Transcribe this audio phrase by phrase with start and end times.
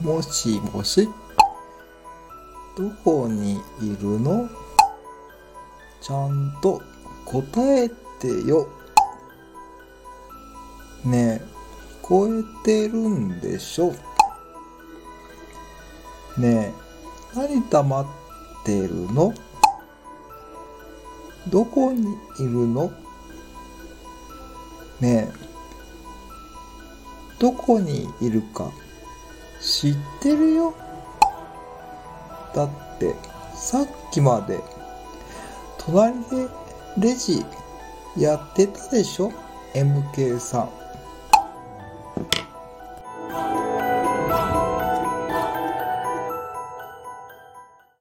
[0.00, 1.08] もしもし。
[2.76, 4.48] どこにいるの？
[6.00, 6.80] ちゃんと
[7.24, 7.88] 答え
[8.20, 8.68] てよ。
[11.04, 11.44] ねえ、
[12.02, 13.92] 聞こえてるんでしょ？
[16.38, 16.74] ねえ、
[17.34, 18.06] 何黙っ
[18.64, 19.34] てるの？
[21.48, 22.92] どこにいるの？
[25.00, 25.32] ねえ、
[27.40, 28.70] どこにいるか。
[29.80, 30.74] 知ってるよ。
[32.52, 33.14] だって、
[33.54, 34.58] さっきまで
[35.78, 36.48] 隣で
[36.98, 37.44] レジ
[38.16, 39.32] やってたでしょ
[39.74, 40.87] ?MK さん。